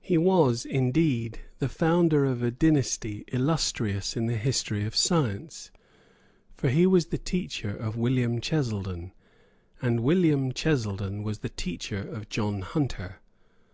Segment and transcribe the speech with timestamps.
[0.00, 5.70] He was, indeed, the founder of a dynasty illustrious in the history of science;
[6.54, 9.12] for he was the teacher of William Cheselden,
[9.82, 13.16] and William Cheselden was the teacher of John Hunter.